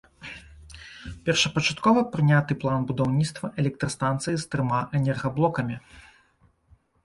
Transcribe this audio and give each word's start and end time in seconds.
Першапачаткова 1.29 1.99
прыняты 2.15 2.57
план 2.65 2.81
будаўніцтва 2.93 3.53
электрастанцыі 3.61 4.35
з 4.47 4.51
трыма 4.57 4.79
энергаблокамі. 5.01 5.75